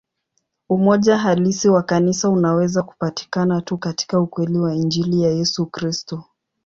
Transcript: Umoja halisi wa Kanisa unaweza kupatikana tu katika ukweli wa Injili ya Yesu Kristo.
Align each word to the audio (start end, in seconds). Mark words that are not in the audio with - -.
Umoja 0.69 1.17
halisi 1.17 1.69
wa 1.69 1.83
Kanisa 1.83 2.29
unaweza 2.29 2.83
kupatikana 2.83 3.61
tu 3.61 3.77
katika 3.77 4.19
ukweli 4.19 4.59
wa 4.59 4.75
Injili 4.75 5.21
ya 5.21 5.31
Yesu 5.31 5.65
Kristo. 5.65 6.23